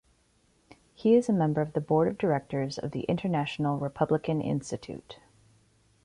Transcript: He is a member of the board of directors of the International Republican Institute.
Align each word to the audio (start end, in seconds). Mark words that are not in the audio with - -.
He 0.95 1.13
is 1.13 1.29
a 1.29 1.31
member 1.31 1.61
of 1.61 1.73
the 1.73 1.79
board 1.79 2.07
of 2.07 2.17
directors 2.17 2.79
of 2.79 2.89
the 2.89 3.01
International 3.03 3.77
Republican 3.77 4.41
Institute. 4.41 5.19